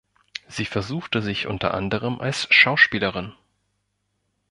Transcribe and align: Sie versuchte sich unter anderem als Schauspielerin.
Sie 0.47 0.65
versuchte 0.65 1.21
sich 1.21 1.45
unter 1.45 1.75
anderem 1.75 2.21
als 2.21 2.47
Schauspielerin. 2.51 3.33